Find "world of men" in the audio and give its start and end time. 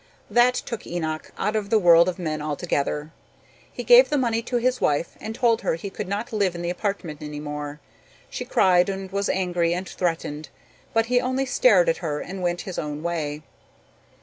1.77-2.41